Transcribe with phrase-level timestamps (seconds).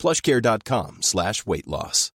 [0.00, 2.10] plushcare.com slash weight loss.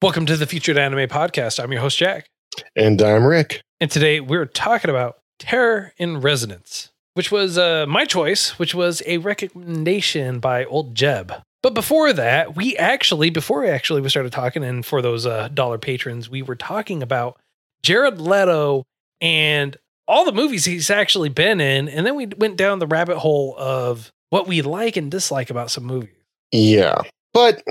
[0.00, 1.62] Welcome to the Featured Anime Podcast.
[1.62, 2.26] I'm your host, Jack.
[2.74, 3.62] And I'm Rick.
[3.80, 9.02] And today we're talking about Terror in Resonance, which was uh, my choice, which was
[9.06, 11.32] a recommendation by Old Jeb.
[11.62, 15.48] But before that, we actually, before we actually we started talking, and for those uh,
[15.48, 17.38] dollar patrons, we were talking about
[17.84, 18.84] Jared Leto
[19.20, 19.76] and
[20.08, 21.88] all the movies he's actually been in.
[21.88, 25.70] And then we went down the rabbit hole of what we like and dislike about
[25.70, 26.14] some movies.
[26.52, 27.02] Yeah.
[27.34, 27.62] But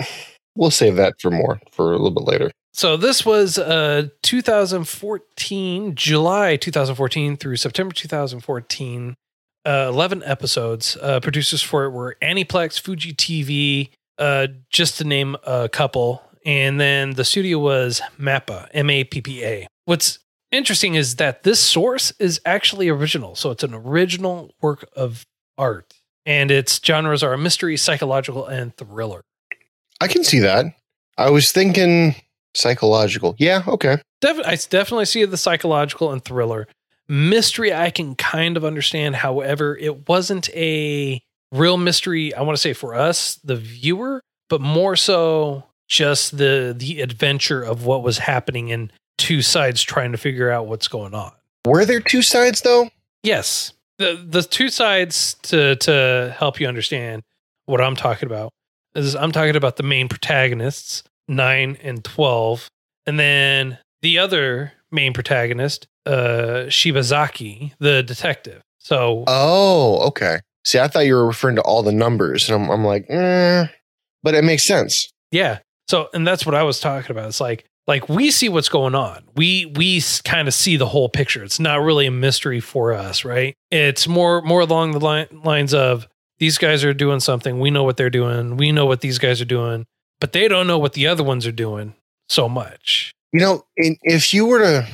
[0.56, 2.52] we'll save that for more for a little bit later.
[2.72, 9.16] So this was uh 2014, July 2014 through September 2014.
[9.64, 10.98] Uh, 11 episodes.
[11.02, 16.24] Uh, producers for it were Aniplex, Fuji TV, uh, just to name a couple.
[16.44, 19.68] And then the studio was MAPPA, M A P P A.
[19.86, 20.18] What's
[20.52, 23.36] interesting is that this source is actually original.
[23.36, 25.26] So it's an original work of
[25.60, 25.94] art.
[26.26, 29.22] And its genres are mystery, psychological, and thriller.
[30.00, 30.66] I can see that.
[31.18, 32.16] I was thinking
[32.54, 33.36] psychological.
[33.38, 33.98] Yeah, okay.
[34.22, 36.68] Def- I definitely see the psychological and thriller.
[37.08, 39.18] Mystery, I can kind of understand.
[39.18, 42.34] However, it wasn't a real mystery.
[42.34, 47.62] I want to say for us, the viewer, but more so just the the adventure
[47.62, 51.32] of what was happening and two sides trying to figure out what's going on.
[51.66, 52.90] Were there two sides though?
[53.24, 57.24] Yes, the the two sides to to help you understand
[57.66, 58.52] what I'm talking about
[58.96, 62.68] is I'm talking about the main protagonists, nine and twelve,
[63.06, 68.62] and then the other main protagonist, uh, Shibazaki, the detective.
[68.80, 70.40] So, Oh, okay.
[70.66, 73.68] See, I thought you were referring to all the numbers, and I'm, I'm like, eh,
[74.24, 75.12] but it makes sense.
[75.32, 75.60] yeah.
[75.88, 77.28] So, and that's what I was talking about.
[77.28, 79.22] It's like, like we see what's going on.
[79.36, 81.44] We we kind of see the whole picture.
[81.44, 83.54] It's not really a mystery for us, right?
[83.70, 86.08] It's more more along the line, lines of
[86.40, 87.60] these guys are doing something.
[87.60, 88.56] We know what they're doing.
[88.56, 89.86] We know what these guys are doing,
[90.22, 91.94] but they don't know what the other ones are doing
[92.30, 93.12] so much.
[93.34, 94.88] You know, in, if you were to,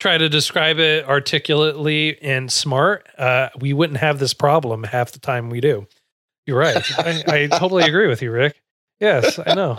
[0.00, 5.18] Try to describe it articulately and smart, uh, we wouldn't have this problem half the
[5.18, 5.88] time we do.
[6.46, 6.84] You're right.
[6.98, 8.62] I, I totally agree with you, Rick.
[9.00, 9.76] Yes, I know.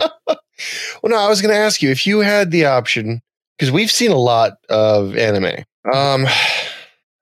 [1.02, 3.20] Well, no, I was going to ask you if you had the option,
[3.58, 5.64] because we've seen a lot of anime.
[5.92, 6.26] Um,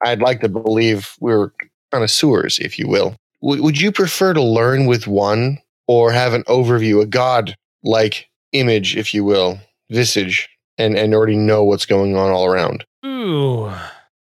[0.05, 1.51] I'd like to believe we're
[1.93, 3.17] connoisseurs, if you will.
[3.43, 8.29] W- would you prefer to learn with one or have an overview, a god like
[8.53, 9.59] image, if you will,
[9.91, 12.85] visage, and, and already know what's going on all around?
[13.05, 13.71] Ooh,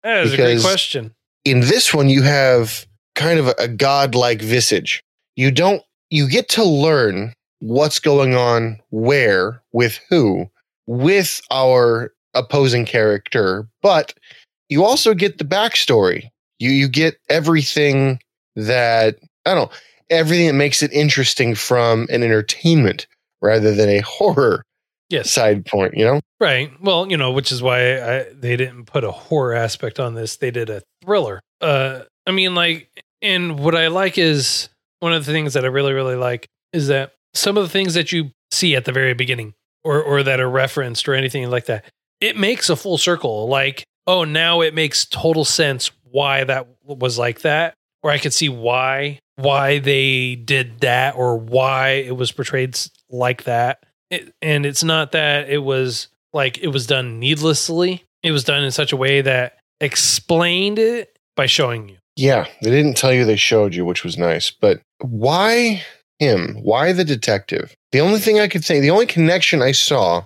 [0.03, 1.15] that is a great question.
[1.44, 5.03] in this one you have kind of a, a god-like visage
[5.37, 10.47] you don't you get to learn what's going on where with who
[10.87, 14.12] with our opposing character but
[14.69, 16.28] you also get the backstory
[16.59, 18.21] you you get everything
[18.56, 19.16] that
[19.47, 19.77] i don't know
[20.11, 23.06] everything that makes it interesting from an entertainment
[23.41, 24.62] rather than a horror
[25.09, 25.31] Yes.
[25.31, 26.71] side point you know Right.
[26.83, 30.37] Well, you know, which is why I, they didn't put a horror aspect on this.
[30.37, 31.41] They did a thriller.
[31.62, 32.91] Uh, I mean, like,
[33.22, 34.69] and what I like is
[35.00, 37.94] one of the things that I really, really like is that some of the things
[37.94, 39.54] that you see at the very beginning
[39.84, 41.84] or, or that are referenced or anything like that,
[42.20, 43.48] it makes a full circle.
[43.48, 48.32] Like, oh, now it makes total sense why that was like that, or I could
[48.32, 52.78] see why why they did that or why it was portrayed
[53.10, 53.84] like that.
[54.10, 58.04] It, and it's not that it was like it was done needlessly.
[58.22, 61.97] It was done in such a way that explained it by showing you.
[62.16, 64.50] Yeah, they didn't tell you they showed you, which was nice.
[64.50, 65.82] But why
[66.19, 66.56] him?
[66.62, 67.77] Why the detective?
[67.93, 70.24] The only thing I could say, the only connection I saw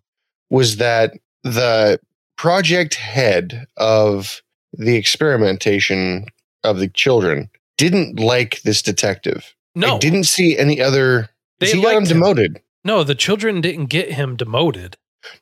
[0.50, 2.00] was that the
[2.36, 4.42] project head of
[4.72, 6.26] the experimentation
[6.64, 9.54] of the children didn't like this detective.
[9.74, 11.28] No, I didn't see any other.
[11.58, 12.18] They he got him liked him.
[12.18, 12.60] demoted.
[12.84, 14.96] no, the children didn't get him demoted.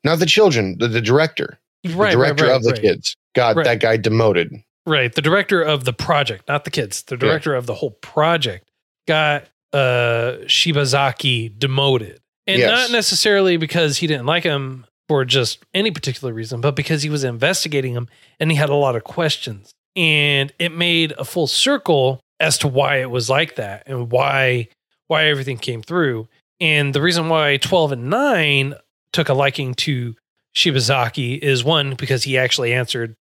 [0.04, 1.58] Not the children, the, the director.
[1.86, 4.52] Right, the director right, right, of the kids got that guy demoted.
[4.88, 5.14] Right.
[5.14, 7.02] The director of the project, not the kids.
[7.02, 8.70] The director of the whole project
[9.06, 12.20] got uh Shibazaki demoted.
[12.46, 12.70] And Yes.
[12.70, 17.10] not necessarily because he didn't like him for just any particular reason, but because he
[17.10, 18.08] was investigating him
[18.40, 19.70] and he had a lot of questions.
[19.96, 24.68] And it made a full circle as to why it was like that and why
[25.08, 26.28] why everything came through.
[26.60, 28.74] And the reason why 12 and 9
[29.12, 30.14] took a liking to
[30.54, 33.14] Shibazaki is one, because he actually answered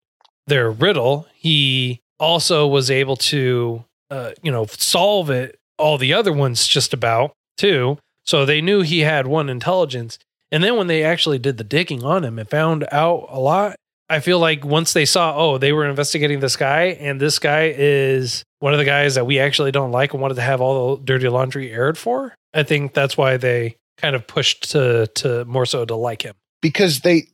[0.47, 1.27] their riddle.
[1.35, 6.93] He also was able to, uh, you know, solve it, all the other ones just
[6.93, 7.97] about too.
[8.23, 10.19] So they knew he had one intelligence.
[10.51, 13.75] And then when they actually did the digging on him and found out a lot,
[14.09, 17.73] I feel like once they saw, oh, they were investigating this guy, and this guy
[17.75, 20.95] is one of the guys that we actually don't like and wanted to have all
[20.95, 22.33] the dirty laundry aired for.
[22.53, 26.35] I think that's why they kind of pushed to to more so to like him.
[26.61, 27.27] because they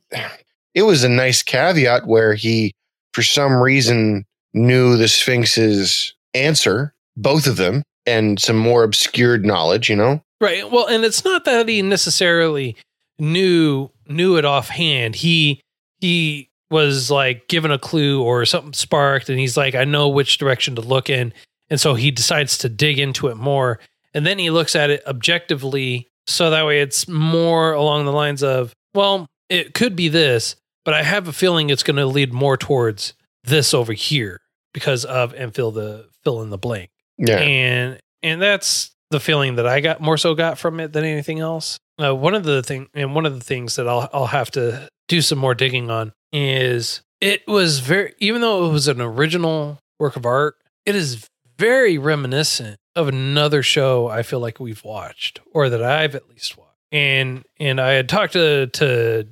[0.73, 2.71] it was a nice caveat where he
[3.13, 9.89] for some reason knew the sphinx's answer both of them and some more obscured knowledge
[9.89, 10.69] you know Right.
[10.69, 12.75] Well, and it's not that he necessarily
[13.17, 15.15] knew knew it offhand.
[15.15, 15.61] He
[16.01, 20.37] he was like given a clue or something sparked and he's like I know which
[20.37, 21.33] direction to look in
[21.69, 23.79] and so he decides to dig into it more
[24.13, 28.43] and then he looks at it objectively so that way it's more along the lines
[28.43, 32.33] of well, it could be this, but I have a feeling it's going to lead
[32.33, 33.13] more towards
[33.45, 34.41] this over here
[34.73, 39.55] because of and fill the fill in the blank yeah and and that's the feeling
[39.55, 41.77] that I got more so got from it than anything else.
[42.03, 44.89] Uh, one of the thing and one of the things that I'll I'll have to
[45.07, 49.77] do some more digging on is it was very even though it was an original
[49.99, 50.55] work of art,
[50.85, 51.27] it is
[51.57, 56.57] very reminiscent of another show I feel like we've watched or that I've at least
[56.57, 56.71] watched.
[56.91, 59.27] And and I had talked to to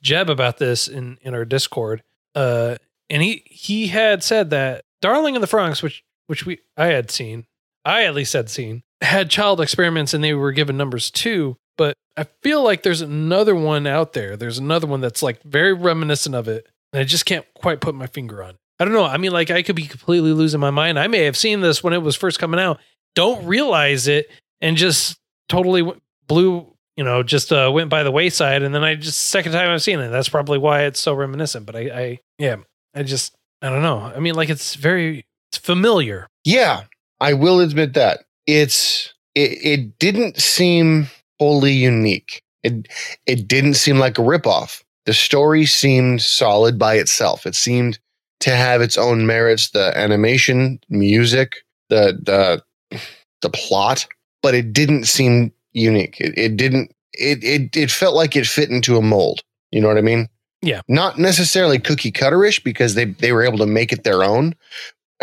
[0.00, 2.04] Jeb about this in in our Discord.
[2.36, 2.76] Uh
[3.10, 7.10] and he he had said that Darling in the Franxx, which which we I had
[7.10, 7.46] seen,
[7.84, 11.56] I at least had seen, had child experiments and they were given numbers too.
[11.76, 14.36] But I feel like there's another one out there.
[14.36, 16.66] There's another one that's like very reminiscent of it.
[16.92, 18.56] And I just can't quite put my finger on it.
[18.78, 19.04] I don't know.
[19.04, 20.98] I mean, like I could be completely losing my mind.
[20.98, 22.80] I may have seen this when it was first coming out,
[23.14, 24.28] don't realize it,
[24.60, 25.18] and just
[25.48, 25.88] totally
[26.26, 28.62] blew, you know, just uh, went by the wayside.
[28.62, 30.10] And then I just second time I've seen it.
[30.10, 31.66] That's probably why it's so reminiscent.
[31.66, 32.56] But I, I yeah,
[32.94, 33.98] I just I don't know.
[33.98, 36.26] I mean, like it's very it's familiar.
[36.44, 36.82] yeah
[37.20, 38.24] i will admit that.
[38.46, 41.06] It's it, it didn't seem
[41.38, 42.42] wholly unique.
[42.62, 42.88] It
[43.26, 44.82] it didn't seem like a ripoff.
[45.06, 47.46] The story seemed solid by itself.
[47.46, 47.98] It seemed
[48.40, 53.00] to have its own merits the animation music the the
[53.42, 54.06] the plot
[54.42, 56.20] but it didn't seem unique.
[56.20, 59.40] It, it didn't it, it it felt like it fit into a mold.
[59.70, 60.28] You know what i mean?
[60.62, 60.80] Yeah.
[60.88, 64.54] not necessarily cookie cutterish because they they were able to make it their own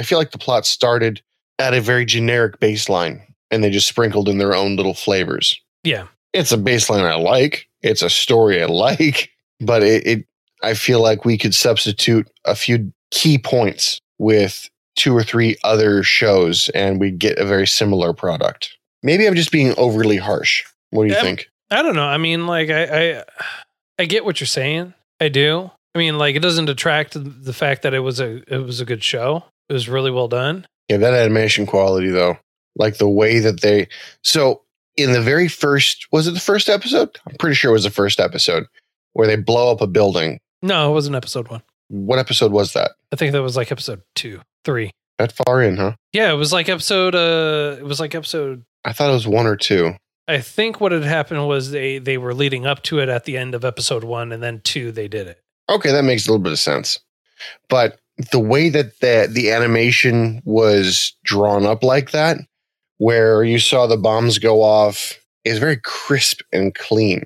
[0.02, 1.22] i feel like the plot started
[1.60, 3.22] at a very generic baseline
[3.52, 6.08] and they just sprinkled in their own little flavors Yeah.
[6.34, 7.68] it's a baseline I like.
[7.84, 9.30] It's a story I like,
[9.62, 10.26] but it, it
[10.64, 16.04] I feel like we could substitute a few key points with two or three other
[16.04, 18.78] shows and we'd get a very similar product.
[19.04, 20.64] Maybe I'm just being overly harsh.
[20.92, 21.22] What do you Yeah.
[21.22, 21.48] think?
[21.72, 22.06] I don't know.
[22.06, 22.84] I mean, like I,
[23.18, 23.24] I,
[24.00, 24.94] I get what you're saying.
[25.20, 25.72] I do.
[25.96, 28.86] I mean, like it doesn't detract the fact that it was a it was a
[28.86, 29.44] good show.
[29.72, 30.68] It was really well done.
[30.90, 32.38] Yeah, that animation quality though,
[32.76, 33.88] like the way that they
[34.22, 34.64] so
[34.98, 37.18] in the very first was it the first episode?
[37.26, 38.66] I'm pretty sure it was the first episode
[39.14, 40.42] where they blow up a building.
[40.62, 41.64] No, it wasn't episode one.
[41.88, 42.92] What episode was that?
[43.14, 44.92] I think that was like episode two, three.
[45.20, 45.94] That far in, huh?
[46.12, 47.16] Yeah, it was like episode.
[47.16, 48.66] Uh, it was like episode.
[48.84, 49.94] I thought it was one or two.
[50.28, 53.38] I think what had happened was they they were leading up to it at the
[53.38, 55.40] end of episode one, and then two they did it.
[55.70, 57.00] Okay, that makes a little bit of sense.
[57.70, 62.38] But the way that the the animation was drawn up like that,
[62.98, 67.24] where you saw the bombs go off, is very crisp and clean.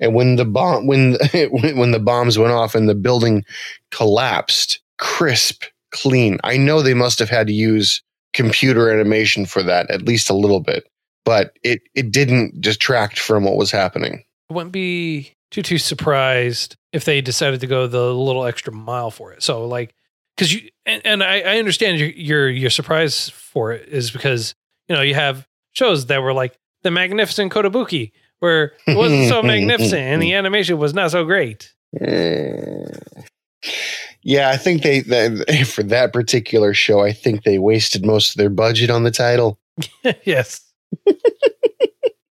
[0.00, 1.16] And when the bomb when
[1.50, 3.44] when the bombs went off and the building
[3.90, 6.38] collapsed, crisp, clean.
[6.44, 8.02] I know they must have had to use
[8.34, 10.86] computer animation for that at least a little bit,
[11.24, 14.22] but it it didn't detract from what was happening.
[14.50, 19.10] I wouldn't be too too surprised if they decided to go the little extra mile
[19.10, 19.42] for it.
[19.42, 19.94] So like,
[20.38, 24.54] because you and, and I, I understand your your your surprise for it is because
[24.88, 29.42] you know you have shows that were like the magnificent Kotobuki where it wasn't so
[29.54, 31.74] magnificent and the animation was not so great.
[34.22, 38.36] Yeah, I think they, they for that particular show, I think they wasted most of
[38.36, 39.58] their budget on the title.
[40.24, 40.60] yes.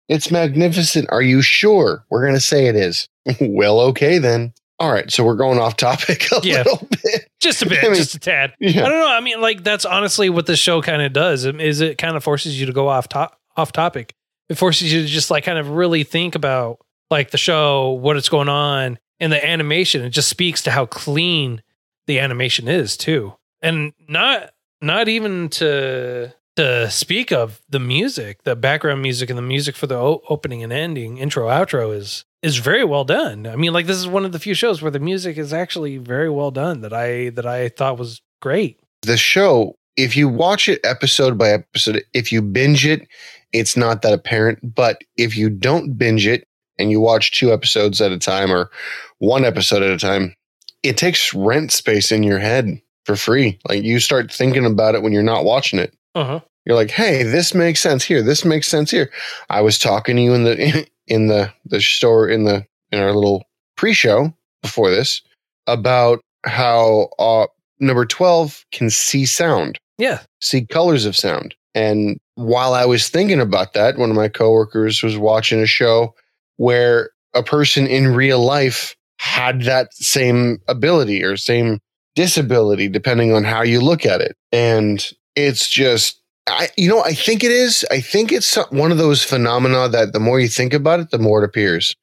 [0.08, 1.08] It's magnificent.
[1.10, 2.04] Are you sure?
[2.10, 3.08] We're going to say it is.
[3.40, 4.52] well, okay then.
[4.82, 6.58] All right, so we're going off topic a Yeah.
[6.64, 7.28] little bit.
[7.40, 8.54] Just a bit, I mean, just a tad.
[8.60, 9.06] I don't know.
[9.08, 11.44] I mean, like that's honestly what the show kind of does.
[11.44, 14.14] Is it kind of forces you to go off top, off topic.
[14.48, 16.78] It forces you to just like kind of really think about
[17.10, 20.02] like the show, what it's going on, and the animation.
[20.02, 21.62] It just speaks to how clean
[22.08, 28.56] the animation is too, and not not even to to speak of the music, the
[28.56, 32.58] background music and the music for the o- opening and ending, intro, outro is is
[32.58, 33.46] very well done.
[33.46, 35.98] I mean, like this is one of the few shows where the music is actually
[35.98, 38.80] very well done that I that I thought was great.
[39.02, 43.06] The show, if you watch it episode by episode, if you binge it,
[43.52, 44.74] it's not that apparent.
[44.74, 46.46] But if you don't binge it
[46.78, 48.70] and you watch two episodes at a time or
[49.18, 50.34] one episode at a time,
[50.82, 53.58] it takes rent space in your head for free.
[53.68, 55.94] Like you start thinking about it when you're not watching it.
[56.14, 56.40] Uh huh.
[56.64, 58.22] You're like, hey, this makes sense here.
[58.22, 59.10] This makes sense here.
[59.50, 63.12] I was talking to you in the in the the store in the in our
[63.14, 63.44] little
[63.76, 64.32] pre-show
[64.62, 65.22] before this
[65.66, 67.46] about how uh,
[67.80, 70.20] number twelve can see sound, Yeah.
[70.40, 71.54] see colors of sound.
[71.74, 76.14] And while I was thinking about that, one of my coworkers was watching a show
[76.56, 81.78] where a person in real life had that same ability or same
[82.14, 84.36] disability, depending on how you look at it.
[84.50, 85.04] And
[85.34, 87.84] it's just, I, you know, I think it is.
[87.90, 91.18] I think it's one of those phenomena that the more you think about it, the
[91.18, 91.94] more it appears.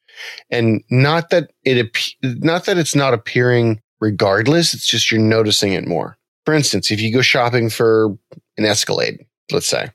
[0.49, 4.73] And not that it, not that it's not appearing regardless.
[4.73, 6.17] It's just you're noticing it more.
[6.45, 8.17] For instance, if you go shopping for
[8.57, 9.89] an Escalade, let's say,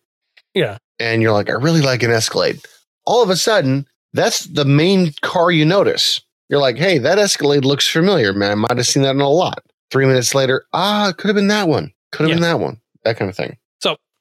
[0.54, 0.78] Yeah.
[0.98, 2.60] and you're like, I really like an Escalade.
[3.06, 6.20] All of a sudden, that's the main car you notice.
[6.48, 8.52] You're like, hey, that Escalade looks familiar, man.
[8.52, 9.64] I might have seen that in a lot.
[9.90, 11.92] Three minutes later, ah, it could have been that one.
[12.12, 12.80] Could have been that one.
[13.04, 13.56] That kind of thing.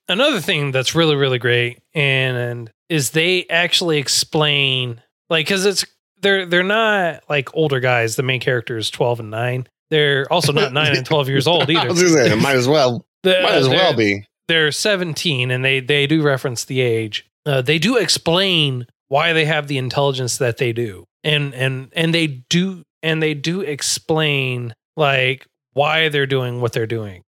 [0.09, 5.85] Another thing that's really really great and, and is they actually explain like cuz it's
[6.21, 8.15] they're they're not like older guys.
[8.15, 9.67] The main character is 12 and 9.
[9.89, 11.87] They're also not 9 and 12 years old either.
[11.87, 13.05] was gonna say, it might as well.
[13.23, 14.25] The- Might as well be.
[14.49, 19.45] they're 17 and they they do reference the age uh, they do explain why they
[19.45, 24.73] have the intelligence that they do and and and they do and they do explain
[24.97, 27.21] like why they're doing what they're doing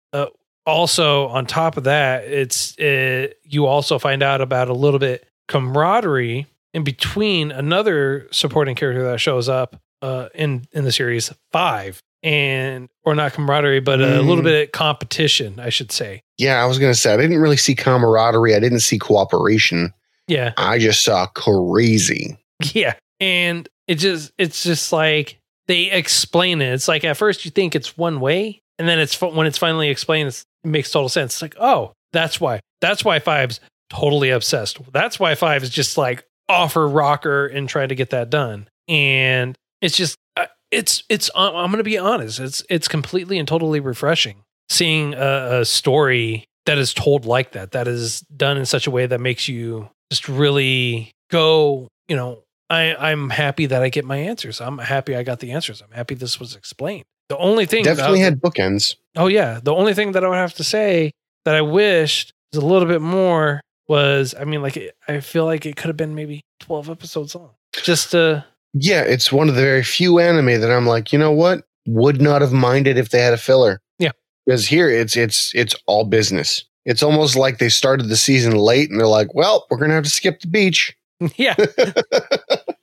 [0.66, 5.28] also on top of that it's uh you also find out about a little bit
[5.48, 12.02] camaraderie in between another supporting character that shows up uh in in the series five
[12.24, 14.46] and or not camaraderie but a little Mm.
[14.46, 17.76] bit of competition i should say Yeah, I was gonna say I didn't really see
[17.76, 18.56] camaraderie.
[18.56, 19.94] I didn't see cooperation.
[20.28, 22.38] yeah I just saw crazy.
[22.74, 22.96] Yeah.
[23.20, 26.74] And it just it's just like they explain it.
[26.74, 29.90] It's like at first you think it's one way, and then it's when it's finally
[29.90, 31.36] explained, it's, makes total sense.
[31.36, 32.60] It's like, oh, that's why.
[32.82, 34.80] That's why Five's totally obsessed.
[34.92, 38.68] That's why Five is just like offer rocker and try to get that done.
[38.88, 42.40] And it's just uh, it's it's uh, I'm going to be honest.
[42.40, 47.72] It's it's completely and totally refreshing seeing a, a story that is told like that.
[47.72, 51.88] That is done in such a way that makes you just really go.
[52.08, 54.62] You know, I I'm happy that I get my answers.
[54.62, 55.82] I'm happy I got the answers.
[55.82, 57.06] I'm happy this was explained.
[57.30, 58.96] The only thing Definitely had bookends.
[59.16, 61.12] Oh yeah, the only thing that I would have to say
[61.46, 65.46] that I wished was a little bit more was I mean like it, I feel
[65.46, 67.52] like it could have been maybe 12 episodes long.
[67.74, 71.32] Just to Yeah, it's one of the very few anime that I'm like, you know
[71.32, 71.64] what?
[71.88, 73.80] Would not have minded if they had a filler.
[74.00, 74.12] Yeah.
[74.46, 76.64] Because here it's it's it's all business.
[76.86, 80.04] It's almost like they started the season late and they're like, well, we're gonna have
[80.04, 80.96] to skip the beach.
[81.38, 81.56] yeah.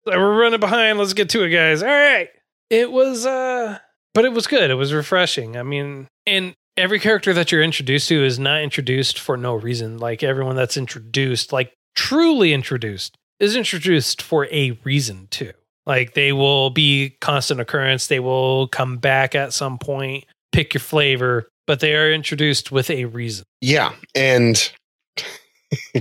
[0.06, 0.98] we're running behind.
[0.98, 1.84] Let's get to it, guys.
[1.84, 2.30] All right.
[2.70, 3.80] It was uh
[4.14, 4.72] but it was good.
[4.72, 5.58] It was refreshing.
[5.58, 9.98] I mean, and every character that you're introduced to is not introduced for no reason.
[9.98, 15.54] Like everyone that's introduced, like truly introduced, is introduced for a reason too.
[15.86, 18.08] Like they will be constant occurrence.
[18.08, 22.90] They will come back at some point, pick your flavor, but they are introduced with
[22.90, 23.46] a reason.
[23.62, 23.94] Yeah.
[24.16, 24.72] And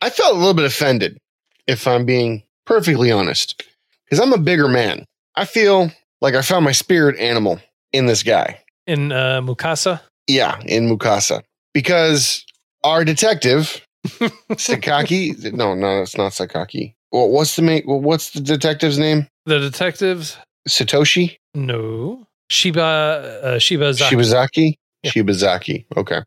[0.00, 1.18] I felt a little bit offended,
[1.66, 3.62] if I'm being perfectly honest.
[4.04, 5.04] Because I'm a bigger man.
[5.38, 7.60] I feel like I found my spirit animal
[7.92, 8.60] in this guy.
[8.88, 11.42] In uh, Mukasa, Yeah, in Mukasa.
[11.72, 12.44] Because
[12.82, 16.94] our detective, Sakaki, no, no, it's not Sakaki.
[17.12, 19.28] Well, what's the main, well, what's the detective's name?
[19.46, 20.36] the detectives
[20.68, 21.36] Satoshi?
[21.54, 22.26] No.
[22.50, 24.16] Shiba uh, Shiba Zaki.
[24.16, 24.74] Shibazaki?
[25.02, 25.10] Yeah.
[25.12, 25.86] Shibazaki.
[25.96, 26.20] Okay.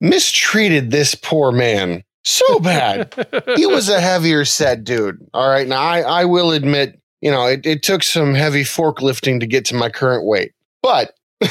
[0.00, 3.12] Mistreated this poor man so bad.
[3.56, 5.18] he was a heavier set dude.
[5.34, 5.68] All right.
[5.68, 9.64] Now I, I will admit, you know, it, it took some heavy forklifting to get
[9.64, 10.52] to my current weight.
[10.82, 11.14] But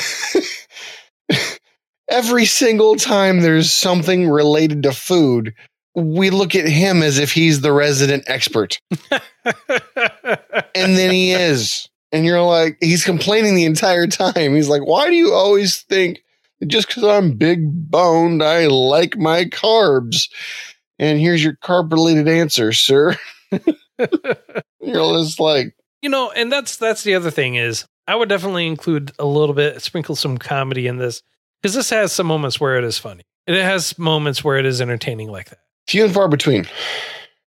[2.10, 5.56] every single time there's something related to food,
[5.96, 8.80] we look at him as if he's the resident expert.
[10.76, 11.90] And then he is.
[12.12, 14.54] And you're like, he's complaining the entire time.
[14.56, 16.24] He's like, why do you always think
[16.68, 20.30] just because I'm big boned, I like my carbs?
[21.00, 23.18] And here's your carb related answer, sir.
[24.00, 28.68] you're just like, you know, and that's that's the other thing is I would definitely
[28.68, 31.22] include a little bit sprinkle some comedy in this.
[31.62, 33.24] because this has some moments where it is funny.
[33.48, 35.60] It has moments where it is entertaining like that.
[35.88, 36.66] Few and far between.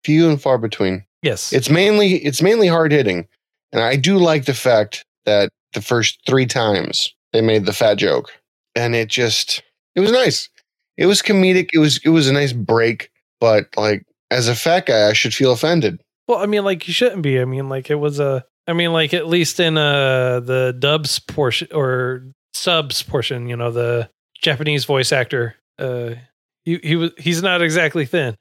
[0.03, 1.03] Few and far between.
[1.21, 3.27] Yes, It's mainly it's mainly hard hitting,
[3.71, 7.95] and I do like the fact that the first three times they made the fat
[7.95, 8.31] joke,
[8.75, 9.63] and it just
[9.95, 10.49] it was nice.
[10.97, 11.69] It was comedic.
[11.73, 15.33] It was it was a nice break, but like as a fat guy, I should
[15.33, 15.99] feel offended.
[16.27, 17.39] Well, I mean, like you shouldn't be.
[17.39, 18.43] I mean, like it was a.
[18.67, 23.71] I mean, like at least in uh the dubs portion or subs portion, you know,
[23.71, 24.09] the
[24.41, 25.55] Japanese voice actor.
[25.77, 26.15] Uh,
[26.63, 28.35] he he was he's not exactly thin.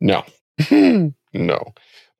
[0.00, 0.24] No,
[0.70, 1.72] no,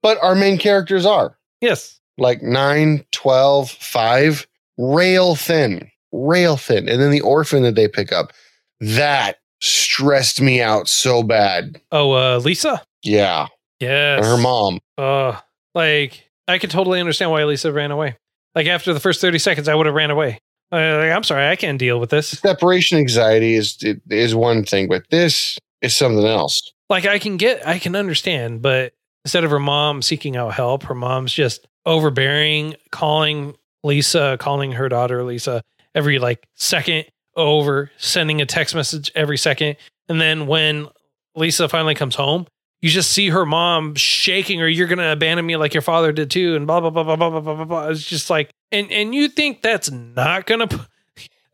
[0.02, 1.98] but our main characters are Yes.
[2.18, 4.46] like 9, 12, 5,
[4.78, 6.88] rail thin, rail thin.
[6.88, 8.32] And then the orphan that they pick up,
[8.80, 11.80] that stressed me out so bad.
[11.90, 12.82] Oh, uh, Lisa.
[13.02, 13.48] Yeah.
[13.84, 14.18] Yes.
[14.18, 14.80] And her mom.
[14.98, 15.40] Uh,
[15.74, 18.16] like I could totally understand why Lisa ran away.
[18.54, 20.38] Like after the first thirty seconds, I would have ran away.
[20.72, 22.28] Uh, like, I'm sorry, I can't deal with this.
[22.28, 23.78] Separation anxiety is
[24.10, 26.60] is one thing, but this is something else.
[26.90, 28.92] Like I can get, I can understand, but
[29.24, 34.88] instead of her mom seeking out help, her mom's just overbearing, calling Lisa, calling her
[34.88, 35.62] daughter Lisa
[35.94, 37.04] every like second
[37.36, 39.76] over, sending a text message every second,
[40.08, 40.88] and then when
[41.36, 42.46] Lisa finally comes home,
[42.84, 44.68] you just see her mom shaking her.
[44.68, 47.30] You're gonna abandon me like your father did too, and blah blah blah blah blah
[47.30, 47.64] blah blah blah.
[47.64, 47.88] blah.
[47.88, 50.68] It's just like, and and you think that's not gonna,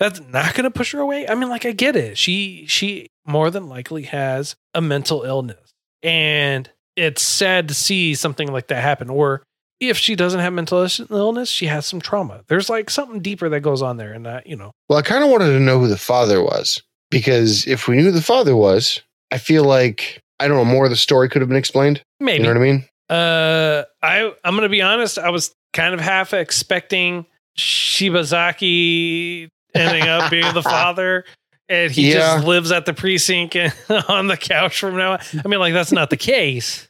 [0.01, 1.29] that's not gonna push her away.
[1.29, 2.19] I mean, like I get it.
[2.19, 5.71] She she more than likely has a mental illness,
[6.03, 9.09] and it's sad to see something like that happen.
[9.09, 9.45] Or
[9.79, 12.43] if she doesn't have mental illness, she has some trauma.
[12.49, 15.23] There's like something deeper that goes on there, and that you know, Well, I kind
[15.23, 18.57] of wanted to know who the father was because if we knew who the father
[18.57, 22.03] was, I feel like I don't know more of the story could have been explained.
[22.19, 22.85] maybe You know what I mean?
[23.09, 25.19] Uh, I I'm gonna be honest.
[25.19, 27.27] I was kind of half expecting
[27.59, 31.25] Shibazaki ending up being the father,
[31.69, 32.37] and he Yeah.
[32.37, 33.73] just lives at the precinct and
[34.09, 35.13] on the couch from now.
[35.13, 35.19] on.
[35.45, 36.89] I mean, like that's not the case.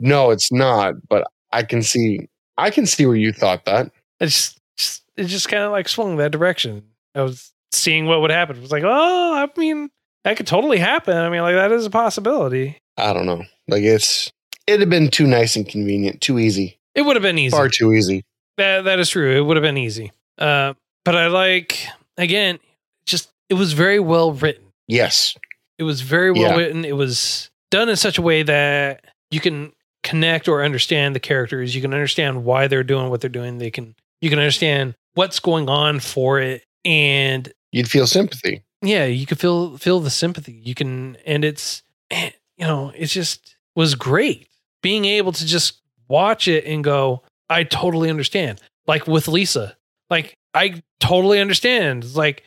[0.00, 0.94] No, it's not.
[1.08, 2.28] But I can see.
[2.56, 3.90] I can see where you thought that.
[4.20, 6.82] It's just it just kind of like swung that direction.
[7.14, 8.56] I was seeing what would happen.
[8.56, 9.90] It was like, oh, I mean,
[10.24, 11.16] that could totally happen.
[11.16, 12.78] I mean, like that is a possibility.
[12.96, 13.42] I don't know.
[13.68, 14.30] Like it's.
[14.66, 17.50] It'd have been too nice and convenient, too easy, It would have been easy.
[17.50, 18.24] far too easy.
[18.56, 19.36] That that is true.
[19.36, 20.10] It would have been easy.
[20.38, 20.72] Uh,
[21.04, 22.58] but I like again,
[23.06, 24.64] just it was very well written.
[24.88, 25.34] Yes.
[25.78, 26.56] It was very well Yeah.
[26.56, 26.84] written.
[26.84, 31.74] It was done in such a way that you can connect or understand the characters.
[31.74, 33.58] You can understand why they're doing what they're doing.
[33.58, 38.62] They can you can understand what's going on for it, and You'd feel sympathy.
[38.80, 40.52] yeah, you can feel feel the sympathy.
[40.52, 44.48] You can, and it's eh, you know, it just was great
[44.82, 48.60] being able to just watch it and go, I totally understand.
[48.86, 49.76] Like with Lisa,
[50.10, 52.04] like I totally understand.
[52.04, 52.44] It's like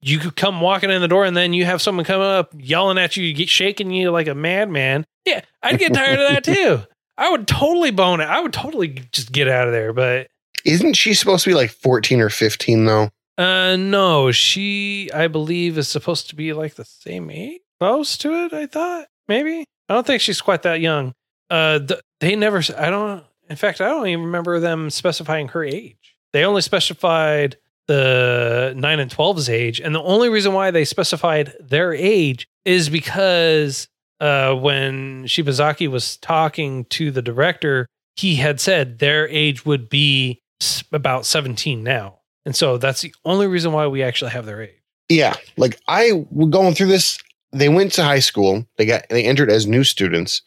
[0.00, 2.98] you could come walking in the door and then you have someone come up yelling
[2.98, 5.04] at you, get shaking you like a madman.
[5.26, 6.80] Yeah, I'd get tired of that too.
[7.16, 8.24] I would totally bone it.
[8.24, 9.92] I would totally just get out of there.
[9.92, 10.28] But
[10.64, 13.10] Isn't she supposed to be like 14 or 15 though?
[13.36, 18.32] Uh, no, she, I believe, is supposed to be like the same age, close to
[18.44, 18.52] it.
[18.52, 19.64] I thought maybe.
[19.88, 21.12] I don't think she's quite that young.
[21.50, 22.62] Uh, th- they never.
[22.76, 23.24] I don't.
[23.48, 26.16] In fact, I don't even remember them specifying her age.
[26.32, 27.56] They only specified
[27.86, 32.88] the nine and 12's age, and the only reason why they specified their age is
[32.88, 33.88] because
[34.20, 40.40] uh, when Shibazaki was talking to the director, he had said their age would be
[40.92, 42.20] about 17 now.
[42.46, 44.80] And so that's the only reason why we actually have their age.
[45.08, 45.34] Yeah.
[45.56, 47.18] Like I going through this.
[47.54, 48.66] They went to high school.
[48.76, 50.42] They got they entered as new students.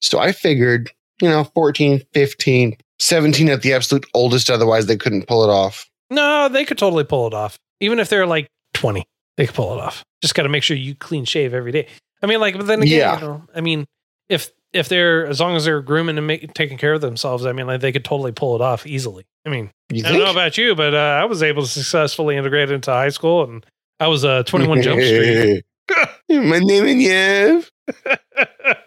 [0.00, 0.90] So I figured,
[1.20, 4.50] you know, 14, 15, 17 at the absolute oldest.
[4.50, 5.88] Otherwise, they couldn't pull it off.
[6.10, 7.58] No, they could totally pull it off.
[7.80, 9.04] Even if they're like 20,
[9.36, 10.04] they could pull it off.
[10.22, 11.88] Just got to make sure you clean shave every day.
[12.22, 13.14] I mean, like, but then again, Yeah.
[13.20, 13.84] you know, I mean,
[14.28, 17.52] if if they're as long as they're grooming and make, taking care of themselves, I
[17.52, 19.24] mean, like they could totally pull it off easily.
[19.46, 22.70] I mean, I don't know about you, but uh, I was able to successfully integrate
[22.70, 23.64] into high school, and
[24.00, 25.64] I was uh, 21 Jump Street.
[26.30, 27.70] My name is Yev.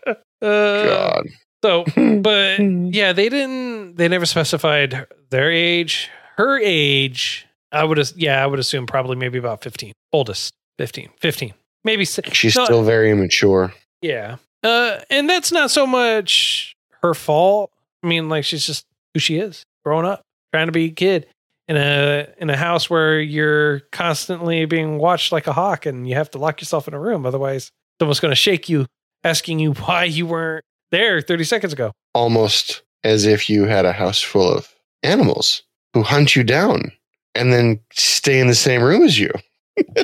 [0.10, 1.28] uh, God.
[1.64, 1.86] so,
[2.22, 2.60] but
[2.94, 3.96] yeah, they didn't.
[3.96, 6.10] They never specified their age.
[6.36, 8.12] Her age, I would.
[8.18, 9.94] Yeah, I would assume probably maybe about 15.
[10.12, 11.54] Oldest, 15, 15,
[11.86, 12.04] maybe.
[12.04, 13.74] She's no, still very immature.
[14.02, 14.38] Yeah.
[14.62, 17.72] Uh, and that's not so much her fault.
[18.04, 21.28] I mean, like she's just who she is, growing up, trying to be a kid
[21.70, 26.16] in a in a house where you're constantly being watched like a hawk, and you
[26.16, 28.88] have to lock yourself in a room, otherwise someone's going to shake you,
[29.24, 31.94] asking you why you weren't there 30 seconds ago.
[32.14, 35.62] Almost as if you had a house full of animals
[35.94, 36.92] who hunt you down
[37.36, 39.32] and then stay in the same room as you.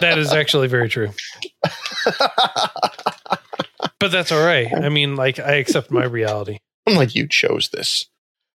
[0.00, 1.10] That is actually very true.
[4.00, 4.66] But that's all right.
[4.74, 6.58] I mean, like I accept my reality.
[6.88, 8.06] I'm like, you chose this.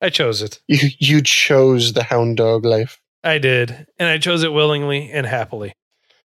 [0.00, 0.60] I chose it.
[0.68, 3.00] You you chose the hound dog life.
[3.24, 5.74] I did, and I chose it willingly and happily.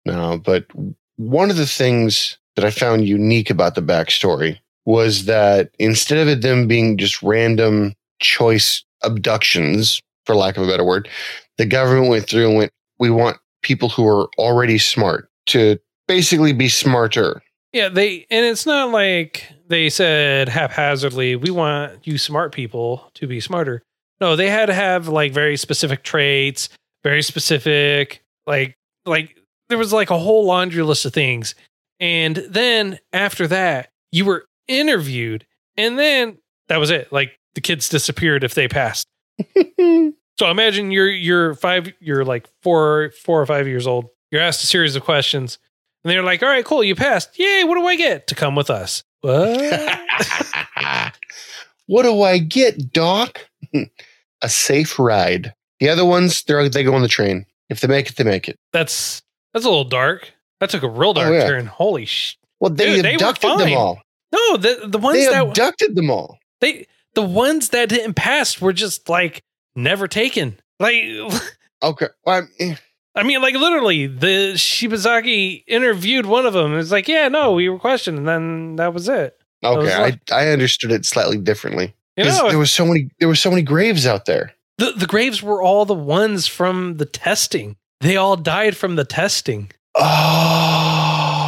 [0.05, 0.67] No, but
[1.17, 6.29] one of the things that I found unique about the backstory was that instead of
[6.29, 11.09] it them being just random choice abductions, for lack of a better word,
[11.57, 16.53] the government went through and went, we want people who are already smart to basically
[16.53, 17.43] be smarter.
[17.73, 23.27] Yeah, they and it's not like they said haphazardly, we want you smart people to
[23.27, 23.83] be smarter.
[24.21, 26.69] No, they had to have like very specific traits,
[27.03, 29.37] very specific like like
[29.69, 31.55] there was like a whole laundry list of things.
[32.01, 37.13] And then after that, you were interviewed and then that was it.
[37.13, 39.07] Like the kids disappeared if they passed.
[40.39, 44.09] So imagine you're you're five, you're like four, four or five years old.
[44.31, 45.59] You're asked a series of questions,
[46.03, 47.39] and they're like, "All right, cool, you passed.
[47.39, 47.65] Yay!
[47.65, 50.01] What do I get to come with us?" What?
[51.87, 53.49] what do I get, Doc?
[54.43, 55.55] a safe ride.
[55.81, 57.47] The other ones, they they go on the train.
[57.69, 58.59] If they make it, they make it.
[58.73, 60.33] that's that's a little dark.
[60.61, 61.47] That took a real dark yeah.
[61.47, 61.67] turn.
[61.67, 62.37] Holy sh!
[62.61, 64.01] Well, they Dude, they abducted them all.
[64.33, 66.39] No, the the ones They that abducted them all.
[66.61, 69.43] they the ones that didn't pass were just like
[69.75, 70.61] never taken.
[70.79, 71.05] Like
[71.83, 72.07] Okay.
[72.25, 72.77] Well, I'm- eh.
[73.15, 76.73] I mean, like literally, the Shibazaki interviewed one of them.
[76.73, 79.37] And it's like, yeah, no, we were questioned, and then that was it.
[79.63, 81.95] was Okay, like- I, I understood it slightly differently.
[82.17, 84.53] You know, there was so many there were so many graves out there.
[84.77, 87.77] the the graves were all the ones from the testing.
[88.03, 89.71] They all died from the testing.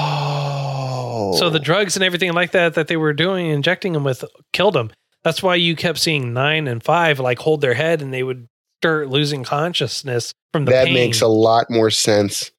[0.04, 1.34] Oh.
[1.38, 4.74] So the drugs and everything like that that they were doing, injecting them with, killed
[4.74, 4.90] them.
[5.22, 8.48] That's why you kept seeing nine and five like hold their head, and they would
[8.84, 10.94] start losing consciousness from the that pain.
[10.94, 12.50] makes a lot more sense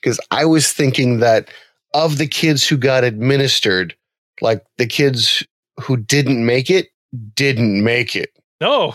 [0.00, 1.48] because I was thinking that
[1.92, 3.96] of the kids who got administered,
[4.40, 5.44] like the kids
[5.80, 6.88] who didn't make it
[7.34, 8.30] didn't make it.
[8.60, 8.94] No,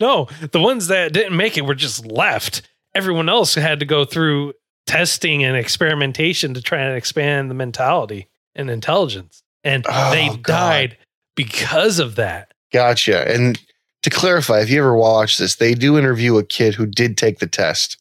[0.00, 0.26] no.
[0.52, 2.62] The ones that didn't make it were just left.
[2.94, 4.54] Everyone else had to go through
[4.86, 9.42] testing and experimentation to try and expand the mentality and intelligence.
[9.64, 10.42] And Oh, they God.
[10.44, 10.96] died
[11.36, 12.52] because of that.
[12.72, 13.30] Gotcha.
[13.30, 13.60] And
[14.02, 17.38] to clarify, if you ever watch this, they do interview a kid who did take
[17.38, 17.98] the test.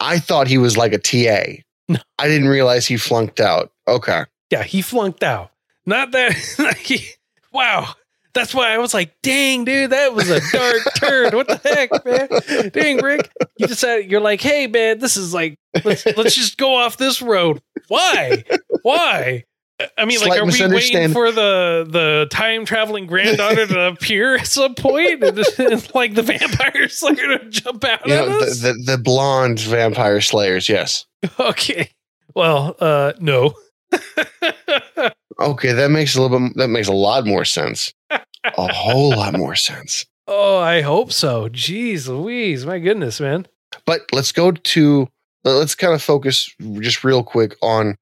[0.00, 1.62] I thought he was like a TA.
[1.88, 1.98] No.
[2.18, 3.72] I didn't realize he flunked out.
[3.86, 4.24] Okay.
[4.50, 5.52] Yeah, he flunked out.
[5.86, 7.06] Not that, like, he,
[7.52, 7.94] wow.
[8.34, 11.34] That's why I was like, dang, dude, that was a dark turn.
[11.34, 12.70] What the heck, man?
[12.70, 13.30] Dang, Rick.
[13.56, 17.22] You decided, you're like, hey, man, this is like, let's, let's just go off this
[17.22, 17.62] road.
[17.88, 18.44] Why?
[18.82, 19.44] Why?
[19.98, 24.46] I mean, like, are we waiting for the the time traveling granddaughter to appear at
[24.46, 28.92] some point, and, and, like the vampires are gonna jump out You know, the, the,
[28.92, 31.04] the blonde vampire slayers, yes.
[31.38, 31.90] okay,
[32.34, 33.54] well, uh, no.
[35.38, 37.92] Okay, that makes a little bit that makes a lot more sense.
[38.10, 40.06] A whole lot more sense.
[40.26, 41.48] oh, I hope so.
[41.48, 43.46] Jeez, Louise, my goodness, man.
[43.84, 45.08] But let's go to
[45.44, 47.96] let's kind of focus just real quick on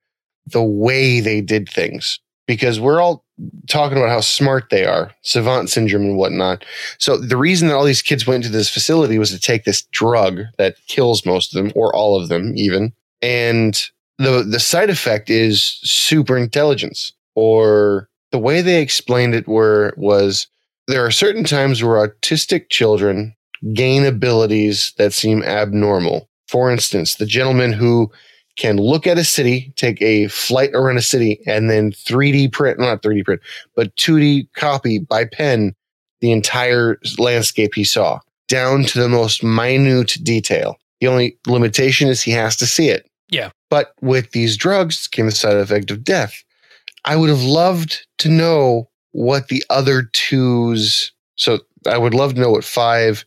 [0.47, 3.25] the way they did things because we're all
[3.69, 6.65] talking about how smart they are, savant syndrome and whatnot.
[6.99, 9.83] So the reason that all these kids went to this facility was to take this
[9.93, 12.93] drug that kills most of them, or all of them, even.
[13.23, 13.83] And
[14.19, 20.47] the the side effect is super intelligence, or the way they explained it were was
[20.87, 23.35] there are certain times where autistic children
[23.73, 26.29] gain abilities that seem abnormal.
[26.47, 28.13] For instance, the gentleman who
[28.57, 32.79] can look at a city, take a flight around a city, and then 3D print,
[32.79, 33.40] not 3D print,
[33.75, 35.75] but 2D copy by pen
[36.21, 40.77] the entire landscape he saw down to the most minute detail.
[41.01, 43.09] The only limitation is he has to see it.
[43.29, 43.51] Yeah.
[43.71, 46.43] But with these drugs came the side effect of death.
[47.05, 51.12] I would have loved to know what the other two's.
[51.37, 53.25] So I would love to know what five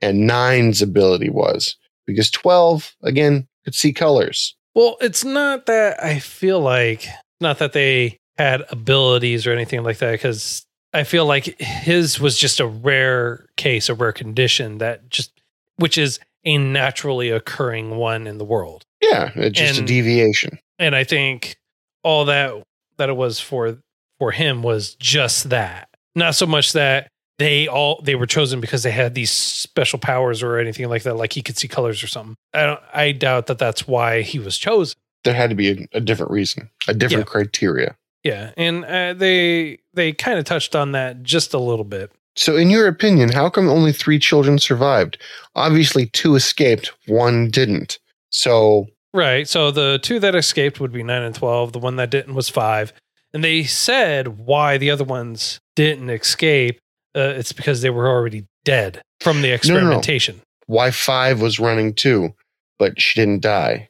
[0.00, 4.56] and nine's ability was because 12, again, could see colors.
[4.74, 7.06] Well, it's not that I feel like
[7.40, 12.38] not that they had abilities or anything like that because I feel like his was
[12.38, 15.32] just a rare case, a rare condition that just
[15.76, 18.84] which is a naturally occurring one in the world.
[19.00, 20.58] Yeah, it's just a deviation.
[20.78, 21.56] And I think
[22.02, 22.54] all that
[22.96, 23.78] that it was for
[24.18, 25.88] for him was just that.
[26.14, 27.08] Not so much that
[27.40, 31.14] they all they were chosen because they had these special powers or anything like that
[31.14, 32.36] like he could see colors or something.
[32.52, 34.94] I don't I doubt that that's why he was chosen.
[35.24, 37.96] There had to be a, a different reason, a different criteria.
[38.22, 42.12] Yeah, and uh, they they kind of touched on that just a little bit.
[42.36, 45.18] So, in your opinion, how come only three children survived?
[45.54, 47.98] Obviously, two escaped, one didn't.
[48.28, 49.48] So, Right.
[49.48, 51.72] So the two that escaped would be nine and 12.
[51.72, 52.92] The one that didn't was five.
[53.32, 56.78] And they said why the other ones didn't escape.
[57.14, 59.54] Uh, it's because they were already dead from the no.
[59.54, 60.42] experimentation.
[60.66, 62.34] Why five was running too,
[62.78, 63.88] but she didn't die.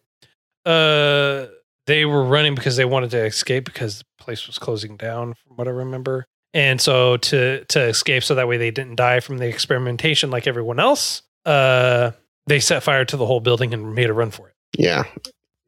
[0.64, 1.46] Uh,
[1.86, 5.56] they were running because they wanted to escape because the place was closing down, from
[5.56, 6.26] what I remember.
[6.52, 10.46] And so to to escape, so that way they didn't die from the experimentation like
[10.46, 11.22] everyone else.
[11.44, 12.12] Uh,
[12.46, 14.54] they set fire to the whole building and made a run for it.
[14.76, 15.04] Yeah.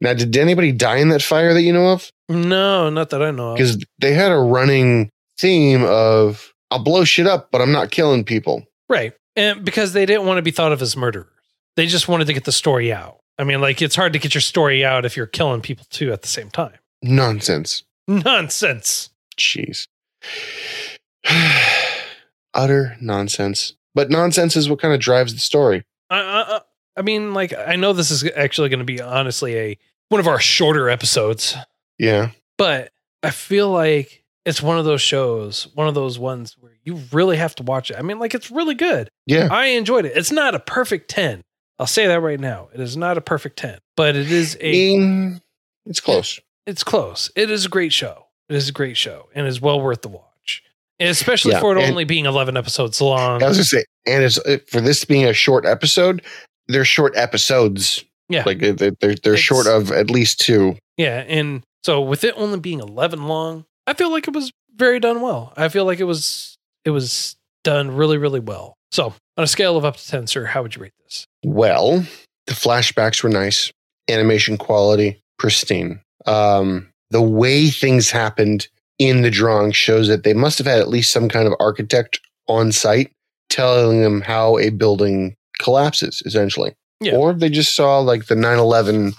[0.01, 2.11] Now, did anybody die in that fire that you know of?
[2.27, 3.57] No, not that I know of.
[3.57, 8.23] Because they had a running theme of I'll blow shit up, but I'm not killing
[8.23, 8.65] people.
[8.89, 9.13] Right.
[9.35, 11.27] And because they didn't want to be thought of as murderers.
[11.75, 13.19] They just wanted to get the story out.
[13.39, 16.11] I mean, like it's hard to get your story out if you're killing people too
[16.11, 16.73] at the same time.
[17.01, 17.83] Nonsense.
[18.07, 19.09] Nonsense.
[19.37, 19.87] Jeez.
[22.53, 23.73] Utter nonsense.
[23.95, 25.83] But nonsense is what kind of drives the story.
[26.09, 26.59] I, I,
[26.97, 29.77] I mean, like I know this is actually going to be honestly a
[30.09, 31.55] one of our shorter episodes,
[31.97, 32.29] Yeah.
[32.57, 32.91] but
[33.23, 37.37] I feel like it's one of those shows, one of those ones where you really
[37.37, 37.97] have to watch it.
[37.97, 39.09] I mean, like it's really good.
[39.25, 39.47] Yeah.
[39.51, 40.13] I enjoyed it.
[40.15, 41.41] It's not a perfect 10.
[41.79, 42.69] I'll say that right now.
[42.73, 45.41] It is not a perfect 10, but it is a Mm,
[45.85, 46.39] it's close.
[46.67, 47.31] it's close.
[47.35, 48.27] It is a great show.
[48.49, 50.63] It is a great show and is well worth the watch.
[50.99, 53.41] And especially Yeah, for it only being 11 episodes long.
[53.41, 56.21] I was gonna say, and it's uh, for this being a short episode.
[56.67, 58.05] They're short episodes.
[58.29, 58.43] Yeah.
[58.45, 60.77] Like they're they're, they're short of at least two.
[60.97, 64.99] Yeah, and so with it only being 11 long, I feel like it was very
[64.99, 65.53] done well.
[65.55, 68.75] I feel like it was it was done really really well.
[68.91, 71.25] So, on a scale of up to 10, sir, how would you rate this?
[71.43, 72.05] Well,
[72.45, 73.71] the flashbacks were nice,
[74.07, 75.99] animation quality pristine.
[76.27, 78.67] Um, the way things happened
[78.99, 82.19] in the drawing shows that they must have had at least some kind of architect
[82.47, 83.11] on site
[83.49, 86.75] telling them how a building collapses, essentially.
[86.99, 87.15] Yeah.
[87.15, 89.13] Or they just saw like the 9 11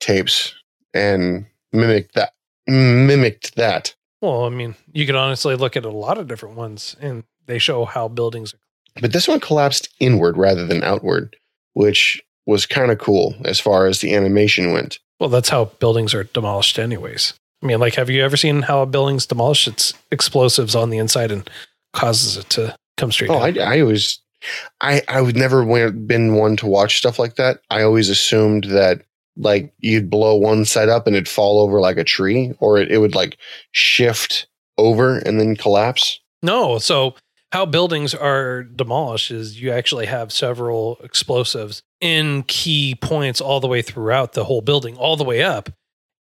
[0.00, 0.54] tapes
[0.94, 2.32] and mimicked that.
[2.66, 3.94] Mimicked that.
[4.26, 7.60] Well, I mean, you could honestly look at a lot of different ones and they
[7.60, 8.56] show how buildings
[9.00, 11.36] But this one collapsed inward rather than outward,
[11.74, 14.98] which was kind of cool as far as the animation went.
[15.20, 17.34] Well, that's how buildings are demolished anyways.
[17.62, 19.68] I mean, like have you ever seen how a building's demolished?
[19.68, 21.48] It's explosives on the inside and
[21.92, 23.60] causes it to come straight Oh, down.
[23.60, 24.18] I, I was,
[24.80, 27.60] I, I would never been one to watch stuff like that.
[27.70, 29.02] I always assumed that
[29.36, 32.90] like you'd blow one side up and it'd fall over like a tree, or it,
[32.90, 33.38] it would like
[33.72, 34.46] shift
[34.78, 36.20] over and then collapse.
[36.42, 36.78] No.
[36.78, 37.14] So
[37.52, 43.68] how buildings are demolished is you actually have several explosives in key points all the
[43.68, 45.70] way throughout the whole building, all the way up,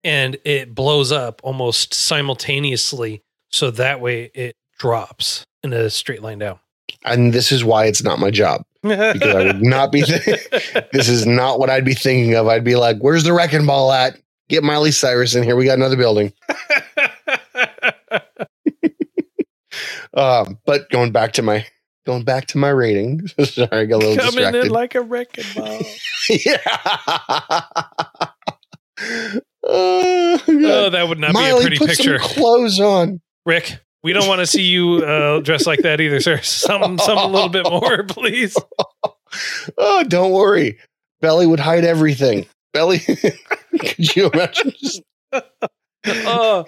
[0.03, 3.21] and it blows up almost simultaneously.
[3.51, 6.59] So that way it drops in a straight line down.
[7.05, 10.01] And this is why it's not my job because I would not be.
[10.91, 12.47] this is not what I'd be thinking of.
[12.47, 14.19] I'd be like, "Where's the wrecking ball at?
[14.49, 15.55] Get Miley Cyrus in here.
[15.55, 16.33] We got another building."
[20.15, 21.65] Um, but going back to my
[22.05, 23.27] going back to my rating.
[23.43, 24.65] Sorry, I got a little Coming distracted.
[24.65, 25.81] in like a wrecking ball.
[26.29, 26.57] yeah.
[29.65, 32.19] Oh, oh, that would not be a pretty put picture.
[32.19, 33.21] some clothes on.
[33.45, 36.41] Rick, we don't want to see you uh, dressed like that either, sir.
[36.41, 38.55] Some, some a little bit more, please.
[39.77, 40.77] Oh, don't worry.
[41.21, 42.45] Belly would hide everything.
[42.73, 42.99] Belly,
[43.79, 44.73] could you imagine?
[44.79, 45.01] Just,
[46.05, 46.65] Oh,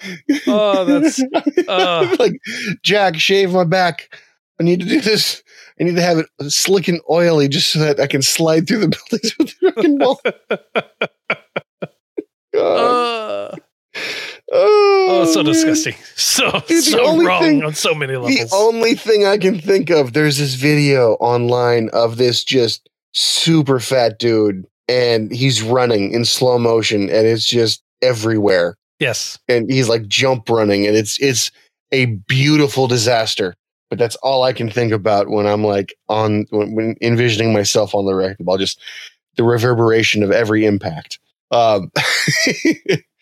[0.48, 1.22] oh, that's
[1.68, 2.16] uh.
[2.20, 2.40] like
[2.84, 4.16] Jack, shave my back.
[4.60, 5.44] I need to do this.
[5.80, 8.80] I need to have it slick and oily just so that I can slide through
[8.80, 10.22] the buildings with the wrecking ball.
[12.54, 13.54] God.
[13.54, 13.56] uh.
[14.52, 15.46] Oh, Oh, so man.
[15.54, 15.96] disgusting.
[16.16, 18.36] So Dude, so wrong thing- on so many levels.
[18.50, 23.80] The only thing I can think of, there's this video online of this just super
[23.80, 28.78] fat dude, and he's running in slow motion, and it's just everywhere.
[29.00, 29.40] yes.
[29.48, 31.52] And he's like jump running, and it's it's
[31.92, 33.56] a beautiful disaster.
[33.90, 37.94] But that's all I can think about when I'm like on when, when envisioning myself
[37.96, 38.80] on the wrecking ball, just
[39.38, 41.20] the reverberation of every impact.
[41.52, 41.92] Um,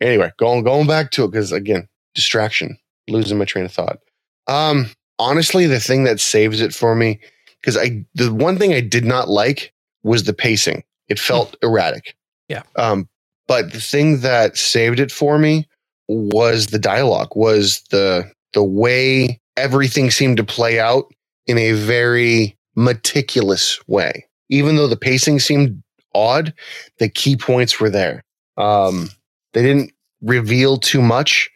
[0.00, 3.98] anyway, going going back to it because again, distraction, losing my train of thought.
[4.46, 7.20] Um, honestly, the thing that saves it for me
[7.60, 10.84] because I the one thing I did not like was the pacing.
[11.08, 12.16] It felt erratic.
[12.48, 12.62] Yeah.
[12.76, 13.08] Um,
[13.46, 15.66] but the thing that saved it for me
[16.08, 21.12] was the dialogue, was the the way everything seemed to play out
[21.46, 24.26] in a very meticulous way.
[24.48, 25.82] Even though the pacing seemed
[26.14, 26.52] odd,
[26.98, 28.24] the key points were there.
[28.56, 29.10] Um,
[29.52, 31.50] they didn't reveal too much,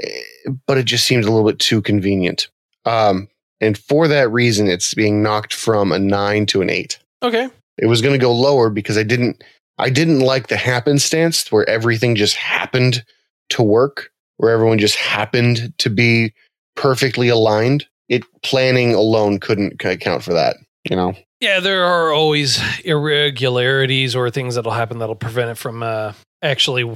[0.00, 0.22] eh,
[0.66, 2.48] but it just seemed a little bit too convenient.
[2.84, 3.28] Um,
[3.60, 6.98] and for that reason, it's being knocked from a nine to an eight.
[7.22, 7.48] Okay.
[7.78, 9.42] It was going to go lower because I didn't
[9.78, 13.04] I didn't like the happenstance where everything just happened
[13.50, 16.34] to work, where everyone just happened to be
[16.76, 17.86] perfectly aligned.
[18.08, 20.56] It planning alone couldn't account for that,
[20.88, 21.14] you know.
[21.40, 26.12] Yeah, there are always irregularities or things that'll happen that'll prevent it from uh,
[26.42, 26.94] actually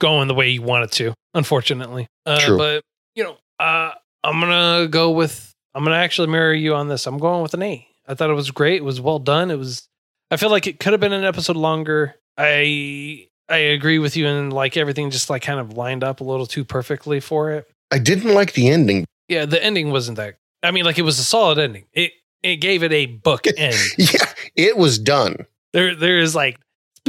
[0.00, 1.14] going the way you want it to.
[1.34, 2.56] Unfortunately, uh, True.
[2.58, 2.82] but
[3.14, 3.92] you know, uh,
[4.24, 5.52] I'm gonna go with.
[5.74, 7.06] I'm gonna actually marry you on this.
[7.06, 7.86] I'm going with an A.
[8.06, 8.76] I thought it was great.
[8.76, 9.50] It was well done.
[9.50, 9.88] It was.
[10.30, 12.14] I feel like it could have been an episode longer.
[12.36, 16.24] I I agree with you, and like everything just like kind of lined up a
[16.24, 17.68] little too perfectly for it.
[17.90, 19.04] I didn't like the ending.
[19.28, 20.36] Yeah, the ending wasn't that.
[20.62, 21.84] I mean, like it was a solid ending.
[21.92, 23.76] It it gave it a book end.
[23.96, 25.46] Yeah, it was done.
[25.72, 26.58] There there is like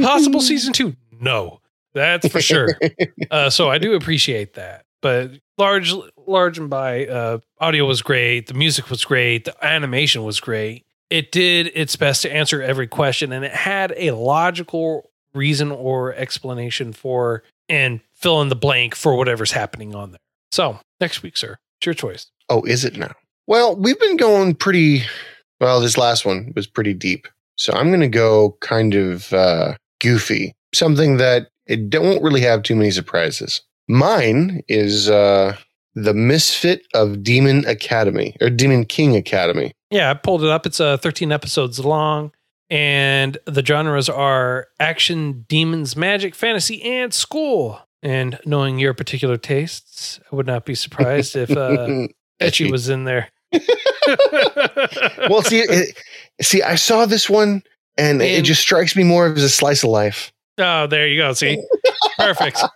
[0.00, 0.96] possible season two.
[1.20, 1.59] No,
[1.94, 2.78] that's for sure.
[3.30, 4.84] uh, so I do appreciate that.
[5.02, 5.94] But large
[6.26, 8.46] large and by uh, audio was great.
[8.46, 9.44] The music was great.
[9.46, 10.84] The animation was great.
[11.08, 16.14] It did its best to answer every question, and it had a logical reason or
[16.14, 20.20] explanation for and fill in the blank for whatever's happening on there.
[20.52, 22.26] So next week, sir, it's your choice.
[22.48, 23.12] Oh, is it now?
[23.46, 25.02] Well, we've been going pretty
[25.60, 25.80] well.
[25.80, 27.26] This last one was pretty deep.
[27.56, 32.64] So I'm going to go kind of uh, goofy, something that it don't really have
[32.64, 33.62] too many surprises.
[33.88, 35.56] Mine is uh,
[35.94, 39.72] the Misfit of Demon Academy or Demon King Academy.
[39.90, 40.66] Yeah, I pulled it up.
[40.66, 42.32] It's uh, 13 episodes long,
[42.68, 47.80] and the genres are action, demons, magic, fantasy, and school.
[48.02, 52.06] And knowing your particular tastes, I would not be surprised if uh,
[52.40, 53.28] ecchi was in there.
[53.52, 55.96] well, see, it,
[56.40, 57.62] see, I saw this one,
[57.96, 60.32] and it just strikes me more as a slice of life.
[60.60, 61.32] Oh, there you go.
[61.32, 61.62] See,
[62.16, 62.62] perfect.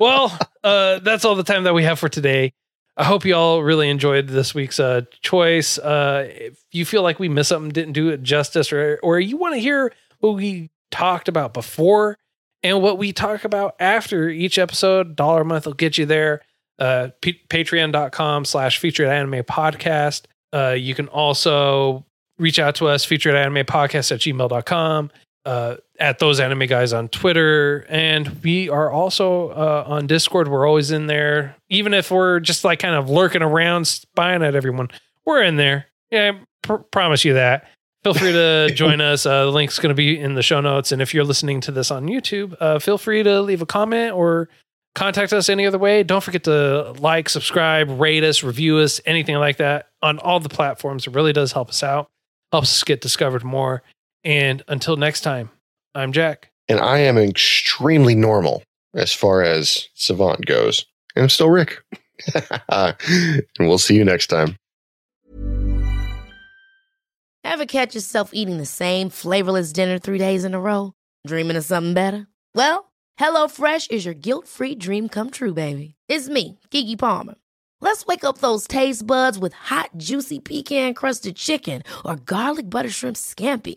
[0.00, 2.52] Well, uh, that's all the time that we have for today.
[2.96, 5.76] I hope you all really enjoyed this week's uh, choice.
[5.76, 9.36] Uh, if you feel like we missed something, didn't do it justice, or or you
[9.36, 12.16] want to hear what we talked about before
[12.62, 16.42] and what we talk about after each episode, dollar a month will get you there.
[16.78, 20.26] Uh, p- Patreon.com slash featured anime podcast.
[20.52, 22.04] Uh, you can also
[22.38, 25.10] reach out to us, featured anime podcast at gmail.com
[25.48, 30.46] uh, at those anime guys on Twitter, and we are also uh, on Discord.
[30.46, 34.54] We're always in there, even if we're just like kind of lurking around, spying at
[34.54, 34.88] everyone.
[35.24, 35.86] We're in there.
[36.10, 37.66] Yeah, I pr- promise you that.
[38.04, 39.24] Feel free to join us.
[39.24, 41.72] Uh, the link's going to be in the show notes, and if you're listening to
[41.72, 44.50] this on YouTube, uh, feel free to leave a comment or
[44.94, 46.02] contact us any other way.
[46.02, 50.50] Don't forget to like, subscribe, rate us, review us, anything like that on all the
[50.50, 51.06] platforms.
[51.06, 52.10] It really does help us out,
[52.52, 53.82] helps us get discovered more.
[54.24, 55.50] And until next time,
[55.94, 56.50] I'm Jack.
[56.68, 58.62] And I am extremely normal
[58.94, 60.84] as far as Savant goes.
[61.16, 61.82] And I'm still Rick.
[62.68, 64.56] and we'll see you next time.
[67.44, 70.92] Ever catch yourself eating the same flavorless dinner three days in a row?
[71.26, 72.26] Dreaming of something better?
[72.54, 75.94] Well, HelloFresh is your guilt free dream come true, baby.
[76.08, 77.34] It's me, Keke Palmer.
[77.80, 82.90] Let's wake up those taste buds with hot, juicy pecan crusted chicken or garlic butter
[82.90, 83.76] shrimp scampi.